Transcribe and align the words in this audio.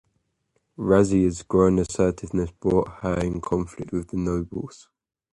Razia's 0.79 1.43
growing 1.43 1.77
assertiveness 1.77 2.49
brought 2.59 2.87
her 3.03 3.19
in 3.19 3.39
conflict 3.39 3.91
with 3.91 4.07
the 4.09 4.17
nobles. 4.17 4.89